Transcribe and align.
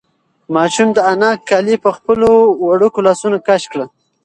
ماشوم 0.55 0.89
د 0.93 0.97
انا 1.11 1.31
کالي 1.49 1.75
په 1.83 1.89
خپلو 1.97 2.29
وړوکو 2.67 2.99
لاسونو 3.07 3.37
کش 3.47 3.61
کړل. 3.71 3.87